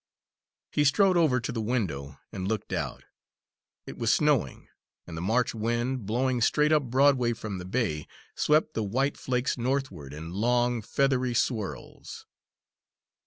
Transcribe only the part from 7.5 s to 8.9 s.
the bay, swept the